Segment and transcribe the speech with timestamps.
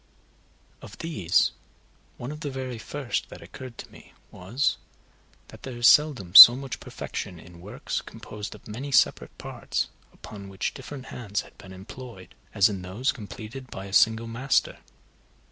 [0.81, 1.51] Of these
[2.17, 4.77] one of the very first that occurred to me was,
[5.49, 10.49] that there is seldom so much perfection in works composed of many separate parts, upon
[10.49, 14.79] which different hands had been employed, as in those completed by a single master.